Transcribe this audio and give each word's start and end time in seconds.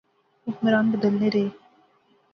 حکمران 0.45 0.85
بدلنے 0.91 1.29
رہے 1.33 1.47